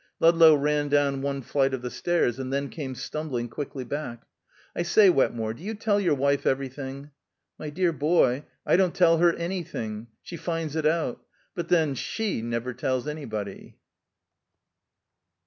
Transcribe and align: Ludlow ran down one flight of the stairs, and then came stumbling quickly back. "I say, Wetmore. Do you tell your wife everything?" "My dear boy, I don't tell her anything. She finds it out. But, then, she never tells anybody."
Ludlow 0.19 0.55
ran 0.55 0.89
down 0.89 1.21
one 1.21 1.43
flight 1.43 1.75
of 1.75 1.83
the 1.83 1.91
stairs, 1.91 2.39
and 2.39 2.51
then 2.51 2.69
came 2.69 2.95
stumbling 2.95 3.47
quickly 3.47 3.83
back. 3.83 4.23
"I 4.75 4.81
say, 4.81 5.11
Wetmore. 5.11 5.53
Do 5.53 5.61
you 5.61 5.75
tell 5.75 5.99
your 5.99 6.15
wife 6.15 6.47
everything?" 6.47 7.11
"My 7.59 7.69
dear 7.69 7.93
boy, 7.93 8.45
I 8.65 8.77
don't 8.77 8.95
tell 8.95 9.19
her 9.19 9.31
anything. 9.35 10.07
She 10.23 10.37
finds 10.37 10.75
it 10.75 10.87
out. 10.87 11.21
But, 11.53 11.67
then, 11.69 11.93
she 11.93 12.41
never 12.41 12.73
tells 12.73 13.07
anybody." 13.07 13.77